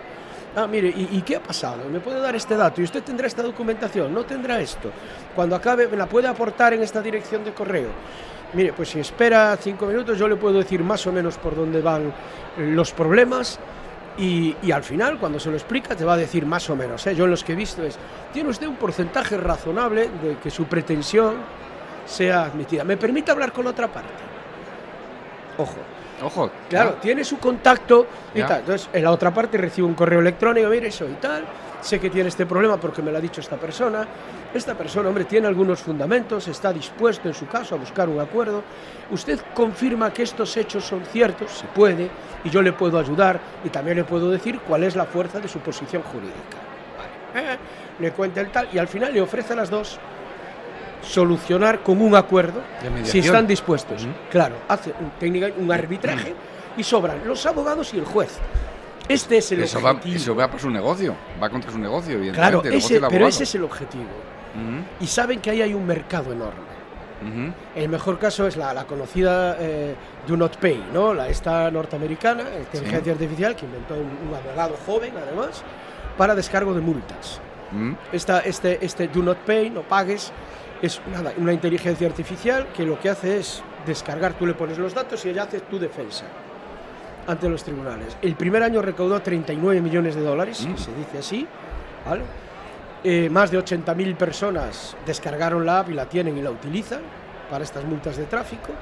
ah, 0.57 0.67
mire, 0.67 0.89
¿y, 0.89 1.23
qué 1.23 1.37
ha 1.37 1.43
pasado? 1.43 1.89
¿Me 1.91 2.01
puede 2.01 2.21
dar 2.21 2.35
este 2.37 2.57
dato? 2.57 2.81
¿Y 2.81 2.85
usted 2.85 3.03
tendrá 3.03 3.27
esta 3.27 3.43
documentación? 3.43 4.13
¿No 4.13 4.25
tendrá 4.25 4.61
esto? 4.61 4.91
Cuando 5.35 5.57
acabe, 5.57 5.89
¿me 5.89 5.97
la 5.97 6.07
puede 6.07 6.29
aportar 6.29 6.75
en 6.75 6.83
esta 6.83 7.01
dirección 7.01 7.45
de 7.45 7.53
correo? 7.53 7.89
Mire, 8.55 8.73
pues 8.73 8.89
si 8.89 9.01
espera 9.01 9.57
cinco 9.61 9.87
minutos 9.87 10.19
yo 10.19 10.27
le 10.27 10.37
puedo 10.37 10.59
decir 10.59 10.83
más 10.83 11.07
o 11.07 11.13
menos 11.13 11.37
por 11.37 11.55
dónde 11.55 11.83
van 11.83 12.13
los 12.57 12.93
problemas 12.93 13.59
y, 14.19 14.73
al 14.73 14.83
final, 14.83 15.19
cuando 15.19 15.39
se 15.39 15.49
lo 15.49 15.57
explica, 15.57 15.95
te 15.95 16.05
va 16.05 16.15
a 16.15 16.17
decir 16.17 16.45
más 16.45 16.69
o 16.71 16.75
menos. 16.75 17.07
¿eh? 17.07 17.15
Yo 17.15 17.25
en 17.25 17.31
los 17.31 17.45
que 17.45 17.53
he 17.53 17.57
visto 17.57 17.85
es, 17.85 17.97
tiene 18.33 18.49
usted 18.49 18.67
un 18.67 18.75
porcentaje 18.75 19.37
razonable 19.37 20.09
de 20.23 20.39
que 20.39 20.51
su 20.51 20.65
pretensión 20.65 21.37
sea 22.05 22.47
admitida. 22.47 22.83
¿Me 22.83 22.97
permite 22.97 23.31
hablar 23.31 23.53
con 23.53 23.69
otra 23.69 23.87
parte? 23.87 24.11
Ojo, 25.57 25.77
Ojo. 26.23 26.51
Claro, 26.69 26.95
tiene 26.95 27.25
su 27.25 27.39
contacto 27.39 28.07
y 28.35 28.43
tal. 28.43 28.61
Entonces, 28.61 28.89
en 28.93 29.05
la 29.05 29.11
otra 29.11 29.33
parte 29.33 29.57
recibe 29.59 29.87
un 29.87 29.95
correo 29.95 30.21
electrónico, 30.21 30.69
mire 30.69 30.89
eso 30.89 31.09
y 31.09 31.15
tal. 31.15 31.45
Sé 31.81 32.01
que 32.01 32.11
tiene 32.11 32.29
este 32.29 32.45
problema 32.45 32.77
porque 32.77 33.03
me 33.03 33.13
lo 33.13 33.19
ha 33.19 33.21
dicho 33.21 33.41
esta 33.41 33.57
persona. 33.57 34.07
Esta 34.53 34.75
persona, 34.75 35.09
hombre, 35.09 35.25
tiene 35.25 35.47
algunos 35.47 35.81
fundamentos, 35.81 36.49
está 36.49 36.73
dispuesto 36.73 37.29
en 37.29 37.35
su 37.35 37.47
caso 37.47 37.75
a 37.75 37.79
buscar 37.79 38.09
un 38.09 38.19
acuerdo. 38.19 38.63
Usted 39.11 39.39
confirma 39.55 40.13
que 40.13 40.25
estos 40.25 40.57
hechos 40.57 40.85
son 40.85 41.05
ciertos, 41.05 41.53
se 41.53 41.67
puede, 41.67 42.11
y 42.43 42.51
yo 42.51 42.63
le 42.63 42.73
puedo 42.73 42.99
ayudar 42.99 43.39
y 43.65 43.69
también 43.69 43.99
le 43.99 44.05
puedo 44.05 44.31
decir 44.31 44.59
cuál 44.61 44.85
es 44.85 44.97
la 44.97 45.05
fuerza 45.05 45.39
de 45.39 45.49
su 45.49 45.61
posición 45.61 46.03
jurídica. 46.03 46.59
Vale. 47.35 47.53
Eh, 47.53 47.59
le 48.01 48.13
cuenta 48.13 48.41
el 48.41 48.51
tal 48.51 48.69
y 48.73 48.79
al 48.79 48.89
final 48.89 49.13
le 49.13 49.21
ofrece 49.21 49.55
las 49.55 49.71
dos 49.71 49.99
solucionar 51.03 51.83
con 51.83 52.01
un 52.01 52.15
acuerdo 52.15 52.63
si 53.05 53.21
están 53.21 53.47
dispuestos. 53.47 54.07
Claro, 54.31 54.57
hace 54.69 54.93
un, 55.01 55.11
técnica, 55.19 55.49
un 55.57 55.71
arbitraje 55.73 56.35
y 56.77 56.83
sobran 56.83 57.27
los 57.27 57.45
abogados 57.47 57.93
y 57.95 57.99
el 57.99 58.05
juez. 58.05 58.39
Este 59.09 59.39
es 59.39 59.53
el 59.53 59.63
eso 59.63 59.79
objetivo. 59.79 60.13
Va, 60.13 60.17
eso 60.17 60.35
va 60.37 60.51
por 60.51 60.61
su 60.61 60.71
negocio, 60.71 61.15
va 61.43 61.49
contra 61.49 61.71
su 61.71 61.79
negocio, 61.79 62.21
Claro, 62.33 62.61
pero 62.63 62.77
ese 63.27 63.45
es 63.45 63.55
el 63.55 63.65
objetivo. 63.65 64.05
Y 65.01 65.07
saben 65.07 65.41
que 65.41 65.51
ahí 65.51 65.63
hay 65.63 65.75
un 65.75 65.87
mercado 65.87 66.33
enorme. 66.33 66.69
El 67.75 67.89
mejor 67.89 68.19
caso 68.19 68.47
es 68.47 68.57
la, 68.57 68.85
conocida 68.85 69.57
eh, 69.59 69.95
Do 70.27 70.37
Not 70.37 70.57
Pay, 70.59 70.91
¿no? 70.93 71.15
la 71.15 71.29
esta 71.29 71.71
norteamericana, 71.71 72.45
inteligencia 72.59 73.13
artificial, 73.13 73.57
que 73.57 73.67
inventó 73.67 73.95
un, 73.95 74.35
abogado 74.35 74.77
joven, 74.87 75.15
además, 75.17 75.63
para 76.17 76.35
descargo 76.35 76.75
de 76.75 76.81
multas. 76.81 77.41
Esta, 78.13 78.41
este, 78.41 78.85
este 78.85 79.09
Do 79.09 79.23
Not 79.23 79.39
Pay, 79.39 79.71
no 79.71 79.83
pagues, 79.83 80.33
es 80.83 81.01
una 81.37 81.53
inteligencia 81.53 82.07
artificial 82.07 82.69
que 82.75 82.85
lo 82.85 82.99
que 82.99 83.11
hace 83.11 83.39
es 83.39 83.63
descargar, 83.87 84.35
tú 84.35 84.47
le 84.47 84.55
pones 84.55 84.79
los 84.79 84.95
datos 84.95 85.25
y 85.25 85.31
ella 85.31 85.45
hace 85.45 85.61
tu 85.61 85.79
defensa 85.79 86.25
ante 87.27 87.49
los 87.49 87.63
tribunales. 87.63 88.17
El 88.23 88.35
primer 88.37 88.63
año 88.63 88.81
recaudó 88.81 89.21
39 89.21 89.81
millones 89.81 90.15
de 90.15 90.23
dólares, 90.23 90.67
mm. 90.67 90.77
se 90.77 90.95
dice 90.95 91.19
así, 91.19 91.47
¿vale? 92.07 92.23
Eh, 93.05 93.29
más 93.31 93.51
de 93.51 93.59
80.000 93.59 94.17
personas 94.17 94.97
descargaron 95.07 95.65
la 95.65 95.81
app 95.81 95.91
y 95.91 95.95
la 95.95 96.07
tienen 96.07 96.37
y 96.37 96.43
la 96.43 96.51
utilizan 96.51 97.01
para 97.51 97.65
estas 97.65 97.85
multas 97.85 98.17
de 98.17 98.25
tráfico. 98.25 98.73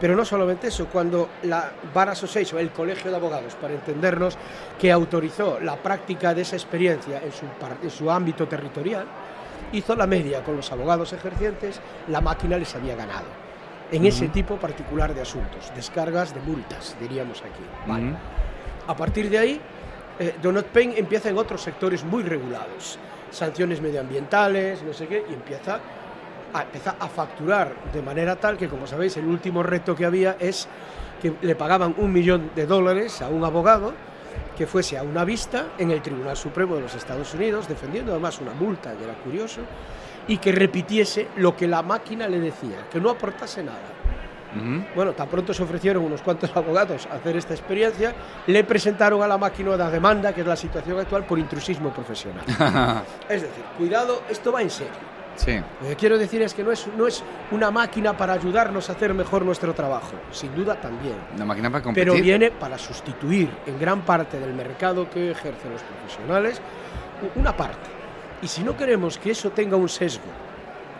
Pero 0.00 0.14
no 0.14 0.24
solamente 0.24 0.68
eso, 0.68 0.86
cuando 0.86 1.30
la 1.44 1.70
Bar 1.94 2.10
Association, 2.10 2.60
el 2.60 2.70
Colegio 2.70 3.10
de 3.10 3.16
Abogados, 3.16 3.54
para 3.54 3.72
entendernos, 3.72 4.36
que 4.78 4.92
autorizó 4.92 5.58
la 5.60 5.76
práctica 5.76 6.34
de 6.34 6.42
esa 6.42 6.56
experiencia 6.56 7.22
en 7.22 7.32
su, 7.32 7.46
en 7.82 7.90
su 7.90 8.10
ámbito 8.10 8.46
territorial, 8.46 9.06
hizo 9.72 9.94
la 9.94 10.06
media 10.06 10.42
con 10.42 10.56
los 10.56 10.70
abogados 10.72 11.12
ejercientes, 11.12 11.80
la 12.08 12.20
máquina 12.20 12.58
les 12.58 12.74
había 12.74 12.96
ganado. 12.96 13.26
En 13.92 14.04
ese 14.04 14.28
tipo 14.28 14.56
particular 14.56 15.14
de 15.14 15.20
asuntos, 15.20 15.72
descargas 15.74 16.34
de 16.34 16.40
multas, 16.40 16.96
diríamos 17.00 17.40
aquí. 17.42 17.62
A 18.88 18.96
partir 18.96 19.30
de 19.30 19.38
ahí, 19.38 19.60
eh, 20.18 20.34
Donut 20.42 20.66
Payne 20.66 20.98
empieza 20.98 21.28
en 21.28 21.38
otros 21.38 21.62
sectores 21.62 22.02
muy 22.04 22.22
regulados, 22.22 22.98
sanciones 23.30 23.80
medioambientales, 23.80 24.82
no 24.82 24.92
sé 24.92 25.06
qué, 25.06 25.24
y 25.30 25.34
empieza 25.34 25.78
a, 26.52 26.62
empieza 26.62 26.96
a 26.98 27.08
facturar 27.08 27.74
de 27.92 28.02
manera 28.02 28.36
tal 28.36 28.56
que, 28.56 28.68
como 28.68 28.86
sabéis, 28.86 29.16
el 29.18 29.26
último 29.26 29.62
reto 29.62 29.94
que 29.94 30.04
había 30.04 30.36
es 30.40 30.68
que 31.22 31.34
le 31.42 31.54
pagaban 31.54 31.94
un 31.98 32.12
millón 32.12 32.50
de 32.56 32.66
dólares 32.66 33.22
a 33.22 33.28
un 33.28 33.44
abogado 33.44 33.92
que 34.56 34.66
fuese 34.66 34.98
a 34.98 35.02
una 35.02 35.24
vista 35.24 35.68
en 35.78 35.90
el 35.90 36.02
Tribunal 36.02 36.36
Supremo 36.36 36.74
de 36.74 36.82
los 36.82 36.94
Estados 36.94 37.32
Unidos, 37.34 37.68
defendiendo 37.68 38.12
además 38.12 38.40
una 38.40 38.54
multa, 38.54 38.96
que 38.96 39.04
era 39.04 39.14
curioso, 39.14 39.60
y 40.26 40.38
que 40.38 40.50
repitiese 40.50 41.28
lo 41.36 41.54
que 41.54 41.68
la 41.68 41.82
máquina 41.82 42.26
le 42.26 42.40
decía, 42.40 42.88
que 42.90 43.00
no 43.00 43.10
aportase 43.10 43.62
nada. 43.62 43.92
Bueno, 44.94 45.12
tan 45.12 45.28
pronto 45.28 45.52
se 45.52 45.62
ofrecieron 45.62 46.02
unos 46.02 46.22
cuantos 46.22 46.50
abogados 46.56 47.06
a 47.10 47.16
hacer 47.16 47.36
esta 47.36 47.52
experiencia, 47.52 48.14
le 48.46 48.64
presentaron 48.64 49.22
a 49.22 49.28
la 49.28 49.36
máquina 49.36 49.74
una 49.74 49.90
demanda, 49.90 50.32
que 50.32 50.40
es 50.40 50.46
la 50.46 50.56
situación 50.56 50.98
actual, 50.98 51.26
por 51.26 51.38
intrusismo 51.38 51.92
profesional. 51.92 52.44
es 53.28 53.42
decir, 53.42 53.64
cuidado, 53.76 54.22
esto 54.30 54.50
va 54.50 54.62
en 54.62 54.70
serio. 54.70 55.15
Lo 55.82 55.88
que 55.88 55.96
quiero 55.96 56.18
decir 56.18 56.42
es 56.42 56.54
que 56.54 56.64
no 56.64 56.72
es, 56.72 56.86
no 56.96 57.06
es 57.06 57.22
una 57.50 57.70
máquina 57.70 58.16
para 58.16 58.32
ayudarnos 58.32 58.88
a 58.88 58.92
hacer 58.92 59.14
mejor 59.14 59.44
nuestro 59.44 59.74
trabajo, 59.74 60.12
sin 60.30 60.54
duda 60.54 60.80
también. 60.80 61.16
Una 61.34 61.44
máquina 61.44 61.70
para 61.70 61.82
competir. 61.82 62.12
Pero 62.12 62.22
viene 62.22 62.50
para 62.50 62.78
sustituir 62.78 63.50
en 63.66 63.78
gran 63.78 64.02
parte 64.02 64.38
del 64.38 64.54
mercado 64.54 65.08
que 65.10 65.30
ejercen 65.30 65.72
los 65.72 65.82
profesionales 65.82 66.60
una 67.34 67.56
parte. 67.56 67.88
Y 68.42 68.48
si 68.48 68.62
no 68.62 68.76
queremos 68.76 69.18
que 69.18 69.30
eso 69.30 69.50
tenga 69.50 69.76
un 69.76 69.88
sesgo, 69.88 70.24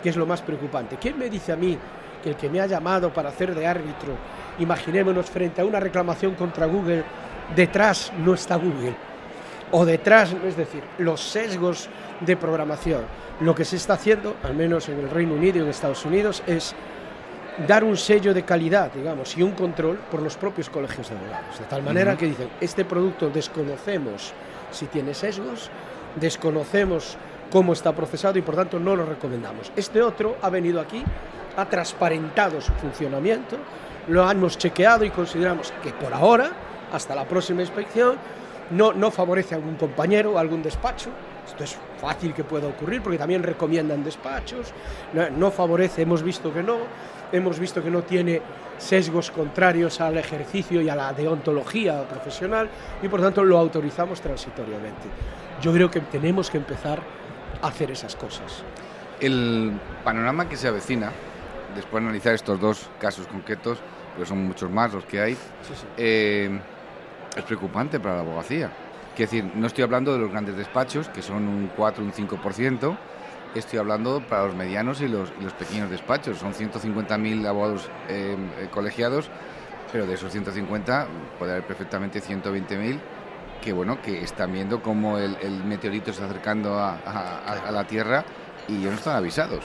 que 0.03 0.09
es 0.09 0.17
lo 0.17 0.27
más 0.27 0.43
preocupante, 0.43 0.97
¿quién 1.01 1.19
me 1.19 1.29
dice 1.29 1.53
a 1.53 1.57
mí 1.57 1.77
que 2.23 2.31
el 2.31 2.37
que 2.37 2.49
me 2.49 2.61
ha 2.61 2.67
llamado 2.67 3.13
para 3.13 3.29
hacer 3.29 3.55
de 3.55 3.67
árbitro, 3.67 4.17
imaginémonos 4.59 5.27
frente 5.31 5.61
a 5.61 5.65
una 5.65 5.81
reclamación 5.81 6.35
contra 6.35 6.67
Google, 6.67 7.05
detrás 7.55 8.13
no 8.19 8.35
está 8.35 8.57
Google? 8.57 8.95
O 9.73 9.85
detrás, 9.85 10.35
es 10.45 10.57
decir, 10.57 10.83
los 10.99 11.21
sesgos 11.21 11.89
de 12.21 12.37
programación 12.37 13.03
lo 13.41 13.55
que 13.55 13.65
se 13.65 13.77
está 13.77 13.95
haciendo, 13.95 14.37
al 14.43 14.55
menos 14.55 14.89
en 14.89 14.99
el 14.99 15.11
Reino 15.11 15.35
Unido 15.35 15.59
y 15.59 15.63
en 15.63 15.69
Estados 15.69 16.05
Unidos, 16.05 16.43
es 16.47 16.75
dar 17.67 17.85
un 17.85 17.97
sello 17.97 18.35
de 18.35 18.45
calidad, 18.45 18.93
digamos, 18.93 19.37
y 19.37 19.43
un 19.43 19.53
control 19.53 19.99
por 20.11 20.23
los 20.23 20.37
propios 20.37 20.71
colegios 20.71 21.09
de 21.09 21.17
abogados. 21.17 21.59
De 21.59 21.65
tal 21.67 21.83
manera 21.83 22.17
que 22.17 22.27
dicen, 22.27 22.49
este 22.61 22.85
producto 22.85 23.31
desconocemos 23.31 24.33
si 24.71 24.87
tiene 24.87 25.15
sesgos, 25.15 25.71
desconocemos 26.17 27.17
cómo 27.51 27.73
está 27.73 27.95
procesado 27.95 28.39
y 28.39 28.43
por 28.43 28.57
tanto 28.57 28.79
no 28.79 28.97
lo 28.97 29.07
recomendamos. 29.07 29.73
Este 29.77 30.03
otro 30.03 30.37
ha 30.43 30.51
venido 30.51 30.81
aquí, 30.81 31.03
ha 31.57 31.65
transparentado 31.67 32.61
su 32.61 32.73
funcionamiento, 32.73 33.57
lo 34.09 34.31
hemos 34.31 34.59
chequeado 34.59 35.05
y 35.05 35.11
consideramos 35.11 35.73
que 35.83 35.91
por 35.91 36.13
ahora, 36.13 36.51
hasta 36.93 37.15
la 37.15 37.25
próxima 37.25 37.63
inspección, 37.63 38.17
no, 38.71 38.93
no 38.93 39.11
favorece 39.11 39.55
a 39.55 39.59
algún 39.59 39.77
compañero 39.77 40.33
o 40.33 40.39
algún 40.39 40.63
despacho, 40.63 41.11
esto 41.47 41.65
es 41.65 41.79
fácil 42.01 42.35
que 42.35 42.45
pueda 42.45 42.67
ocurrir 42.67 43.03
porque 43.03 43.19
también 43.19 43.43
recomiendan 43.43 44.03
despachos, 44.03 44.73
no, 45.37 45.51
favorece, 45.51 46.03
hemos 46.03 46.23
visto 46.23 46.53
que 46.53 46.63
no, 46.63 46.79
hemos 47.33 47.59
visto 47.59 47.83
que 47.83 47.91
no 47.91 48.03
tiene 48.03 48.43
sesgos 48.79 49.31
contrarios 49.31 50.01
al 50.01 50.19
ejercicio 50.19 50.81
y 50.81 50.89
a 50.89 50.97
la 50.97 51.13
deontología 51.13 52.07
profesional 52.09 52.69
y 53.03 53.09
por 53.09 53.21
tanto 53.21 53.45
lo 53.45 53.59
autorizamos 53.59 54.21
transitoriamente. 54.21 55.09
Yo 55.63 55.73
creo 55.73 55.91
que 55.91 56.01
tenemos 56.01 56.51
que 56.51 56.59
empezar 56.59 57.01
a 57.63 57.69
hacer 57.69 57.91
esas 57.91 58.17
cosas. 58.17 58.63
El 59.21 59.73
panorama 60.05 60.49
que 60.49 60.57
se 60.57 60.69
avecina, 60.69 61.11
después 61.75 62.03
de 62.03 62.09
analizar 62.09 62.35
estos 62.35 62.61
dos 62.61 62.91
casos 63.01 63.27
concretos, 63.27 63.79
porque 64.13 64.29
son 64.29 64.47
muchos 64.47 64.71
más 64.71 64.93
los 64.93 65.05
que 65.05 65.21
hay, 65.21 65.37
eh, 65.97 66.61
es 67.37 67.45
preocupante 67.45 68.01
para 68.01 68.17
la 68.17 68.21
abogacía. 68.23 68.71
Quiero 69.15 69.31
decir, 69.31 69.53
no 69.55 69.67
estoy 69.67 69.85
hablando 69.85 70.13
de 70.13 70.19
los 70.19 70.31
grandes 70.31 70.57
despachos, 70.57 71.09
que 71.09 71.23
son 71.23 71.49
un 71.49 71.71
4, 71.75 72.05
un 72.05 72.13
5%, 72.13 72.97
estoy 73.55 73.79
hablando 73.79 74.21
para 74.21 74.47
los 74.47 74.55
medianos 74.55 75.01
y 75.01 75.09
los, 75.09 75.31
pequeños 75.59 75.91
despachos. 75.91 76.39
Son 76.39 76.53
150.000 76.53 77.47
abogados 77.47 77.89
eh, 78.09 78.37
eh, 78.59 78.69
colegiados, 78.71 79.31
pero 79.93 80.07
de 80.07 80.15
esos 80.15 80.33
150 80.33 81.07
puede 81.39 81.53
haber 81.53 81.65
perfectamente 81.67 82.21
120.000 82.21 82.99
que 83.63 83.73
bueno 83.73 84.01
que 84.01 84.23
están 84.23 84.53
viendo 84.53 84.83
cómo 84.83 85.19
el, 85.19 85.65
meteorito 85.65 86.11
está 86.11 86.27
acercando 86.27 86.79
a, 86.79 87.71
la 87.73 87.85
Tierra 87.85 88.25
y 88.69 88.83
ya 88.83 88.91
no 88.91 88.97
están 88.97 89.17
avisados. 89.17 89.65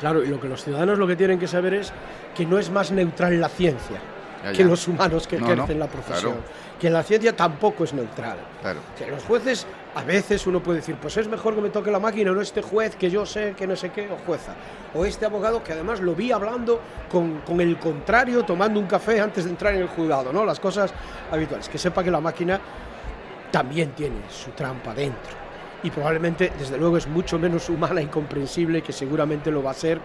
Claro, 0.00 0.24
y 0.24 0.28
lo 0.28 0.40
que 0.40 0.48
los 0.48 0.64
ciudadanos 0.64 0.98
lo 0.98 1.06
que 1.06 1.14
tienen 1.14 1.38
que 1.38 1.46
saber 1.46 1.74
es 1.74 1.92
que 2.34 2.46
no 2.46 2.58
es 2.58 2.70
más 2.70 2.90
neutral 2.90 3.40
la 3.40 3.48
ciencia 3.48 4.00
que 4.54 4.64
los 4.64 4.86
humanos 4.88 5.26
que 5.26 5.36
ejercen 5.36 5.78
la 5.78 5.86
profesión. 5.86 6.36
Que 6.80 6.90
la 6.90 7.02
ciencia 7.02 7.34
tampoco 7.34 7.84
es 7.84 7.92
neutral. 7.92 8.38
Claro. 8.60 8.80
Que 8.96 9.08
los 9.08 9.24
jueces, 9.24 9.66
a 9.96 10.04
veces 10.04 10.46
uno 10.46 10.62
puede 10.62 10.78
decir, 10.78 10.96
pues 11.00 11.16
es 11.16 11.26
mejor 11.26 11.56
que 11.56 11.60
me 11.60 11.70
toque 11.70 11.90
la 11.90 11.98
máquina, 11.98 12.30
no 12.30 12.40
este 12.40 12.62
juez 12.62 12.94
que 12.94 13.10
yo 13.10 13.26
sé 13.26 13.54
que 13.56 13.66
no 13.66 13.74
sé 13.74 13.90
qué, 13.90 14.08
o 14.08 14.16
jueza. 14.24 14.54
O 14.94 15.04
este 15.04 15.26
abogado 15.26 15.62
que 15.64 15.72
además 15.72 16.00
lo 16.00 16.14
vi 16.14 16.30
hablando 16.30 16.80
con, 17.10 17.40
con 17.40 17.60
el 17.60 17.78
contrario, 17.78 18.44
tomando 18.44 18.78
un 18.78 18.86
café 18.86 19.20
antes 19.20 19.44
de 19.44 19.50
entrar 19.50 19.74
en 19.74 19.82
el 19.82 19.88
juzgado, 19.88 20.32
¿no? 20.32 20.44
Las 20.44 20.60
cosas 20.60 20.92
habituales. 21.32 21.68
Que 21.68 21.78
sepa 21.78 22.04
que 22.04 22.10
la 22.10 22.20
máquina 22.20 22.60
también 23.50 23.90
tiene 23.92 24.22
su 24.30 24.50
trampa 24.52 24.94
dentro. 24.94 25.47
Y 25.82 25.90
probablemente, 25.90 26.52
desde 26.58 26.76
luego, 26.76 26.96
es 26.96 27.06
mucho 27.06 27.38
menos 27.38 27.68
humana 27.68 28.02
y 28.02 28.06
comprensible 28.06 28.82
que 28.82 28.92
seguramente 28.92 29.50
lo 29.50 29.62
va 29.62 29.70
a 29.70 29.74
ser 29.74 30.00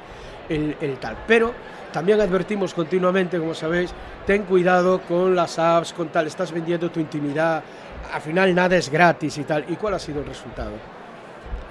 el, 0.49 0.97
tal. 0.99 1.17
Pero 1.27 1.53
también 1.91 2.21
advertimos 2.21 2.73
continuamente, 2.73 3.39
como 3.39 3.53
sabéis, 3.53 3.91
ten 4.25 4.43
cuidado 4.43 5.01
con 5.01 5.35
las 5.35 5.57
apps, 5.57 5.93
con 5.93 6.09
tal, 6.09 6.27
estás 6.27 6.51
vendiendo 6.51 6.91
tu 6.91 6.99
intimidad, 6.99 7.63
al 8.11 8.21
final 8.21 8.53
nada 8.53 8.75
es 8.75 8.89
gratis 8.89 9.37
y 9.37 9.43
tal. 9.43 9.65
¿Y 9.67 9.75
cuál 9.75 9.95
ha 9.95 9.99
sido 9.99 10.19
el 10.19 10.27
resultado? 10.27 10.71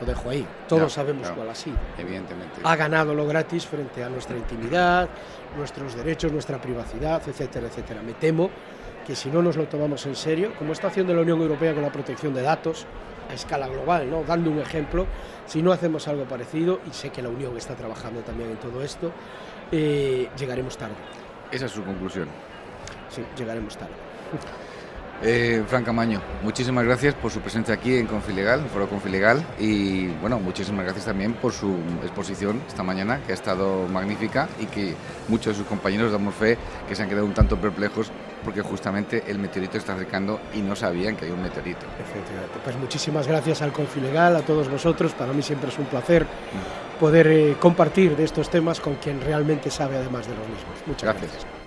Lo 0.01 0.07
dejo 0.07 0.31
ahí, 0.31 0.45
todos 0.69 0.93
sabemos 0.93 1.31
cuál 1.31 1.51
ha 1.51 1.55
sido. 1.55 1.77
Evidentemente. 1.97 2.61
Ha 2.65 2.75
ganado 2.75 3.15
lo 3.15 3.25
gratis 3.27 3.67
frente 3.67 4.03
a 4.03 4.09
nuestra 4.09 4.37
intimidad, 4.37 5.09
nuestros 5.57 5.95
derechos, 5.95 6.33
nuestra 6.33 6.61
privacidad, 6.61 7.23
etcétera, 7.29 7.69
etcétera. 7.69 8.03
Me 8.03 8.15
temo 8.15 8.51
que 9.07 9.15
si 9.15 9.29
no 9.29 9.43
nos 9.43 9.57
lo 9.57 9.67
tomamos 9.67 10.05
en 10.07 10.17
serio, 10.17 10.53
como 10.59 10.73
está 10.73 10.89
haciendo 10.89 11.15
la 11.15 11.23
Unión 11.23 11.41
Europea 11.41 11.73
con 11.73 11.83
la 11.83 11.93
protección 11.93 12.35
de 12.35 12.43
datos 12.43 12.87
a 13.31 13.35
escala 13.35 13.69
global, 13.69 14.11
¿no? 14.11 14.25
dando 14.25 14.51
un 14.51 14.59
ejemplo, 14.59 15.07
si 15.47 15.63
no 15.63 15.73
hacemos 15.73 16.09
algo 16.09 16.25
parecido, 16.25 16.81
y 16.89 16.93
sé 16.93 17.11
que 17.11 17.23
la 17.23 17.29
Unión 17.29 17.57
está 17.57 17.75
trabajando 17.75 18.21
también 18.21 18.51
en 18.51 18.57
todo 18.57 18.83
esto, 18.83 19.13
eh, 19.71 20.29
llegaremos 20.39 20.77
tarde. 20.77 20.95
Esa 21.51 21.67
es 21.67 21.73
su 21.73 21.85
conclusión. 21.85 22.29
Sí, 23.09 23.23
llegaremos 23.37 23.77
tarde. 23.77 23.93
Eh, 25.25 25.63
Fran 25.69 25.85
Camaño, 25.85 26.21
muchísimas 26.43 26.85
gracias 26.85 27.15
por 27.15 27.31
su 27.31 27.39
presencia 27.41 27.75
aquí 27.75 27.97
en 27.97 28.09
Confilegal, 28.09 28.59
en 28.59 28.67
Foro 28.67 28.89
Confilegal, 28.89 29.47
y 29.57 30.09
bueno, 30.21 30.41
muchísimas 30.41 30.85
gracias 30.85 31.05
también 31.05 31.35
por 31.35 31.53
su 31.53 31.77
exposición 32.03 32.61
esta 32.67 32.83
mañana, 32.83 33.21
que 33.25 33.31
ha 33.31 33.35
estado 33.35 33.87
magnífica 33.87 34.49
y 34.59 34.67
que 34.67 34.95
muchos 35.29 35.53
de 35.53 35.59
sus 35.59 35.67
compañeros 35.69 36.11
damos 36.11 36.35
fe 36.35 36.59
que 36.89 36.97
se 36.97 37.05
han 37.05 37.09
quedado 37.09 37.25
un 37.25 37.35
tanto 37.35 37.57
perplejos 37.57 38.11
porque 38.45 38.63
justamente 38.63 39.25
el 39.27 39.39
meteorito 39.39 39.79
está 39.79 39.95
acercando 39.95 40.41
y 40.55 40.61
no 40.61 40.77
sabían 40.77 41.17
que 41.17 41.27
hay 41.27 41.31
un 41.31 41.43
meteorito. 41.43 41.87
Efectivamente. 42.01 42.59
Pues 42.63 42.77
muchísimas 42.77 43.27
gracias 43.27 43.63
al 43.63 43.73
Confilegal, 43.73 44.37
a 44.37 44.43
todos 44.43 44.71
vosotros. 44.71 45.13
Para 45.13 45.33
mí 45.33 45.43
siempre 45.43 45.71
es 45.71 45.79
un 45.79 45.87
placer 45.87 46.27
poder 47.01 47.27
eh, 47.27 47.57
compartir 47.59 48.17
de 48.17 48.25
estos 48.25 48.49
temas 48.49 48.81
con 48.81 48.95
quien 48.97 49.21
realmente 49.21 49.71
sabe 49.71 49.97
además 49.97 50.27
de 50.27 50.35
los 50.35 50.47
mismos. 50.49 50.87
Muchas 50.87 51.15
gracias. 51.15 51.62